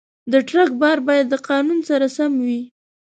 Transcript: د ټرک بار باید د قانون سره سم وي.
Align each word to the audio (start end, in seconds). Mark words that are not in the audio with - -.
د 0.31 0.33
ټرک 0.47 0.71
بار 0.81 0.97
باید 1.07 1.25
د 1.29 1.35
قانون 1.47 1.79
سره 1.89 2.05
سم 2.15 2.31
وي. 2.45 2.61